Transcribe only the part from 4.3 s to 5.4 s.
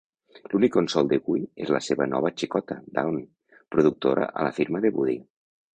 a la firma de Buddy.